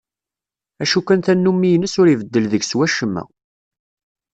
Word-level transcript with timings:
Acu 0.81 0.99
kan 1.07 1.19
tannumi-ines 1.25 1.93
ur 2.01 2.07
ibeddel 2.09 2.45
deg-s 2.51 2.71
wacemma. 2.77 3.23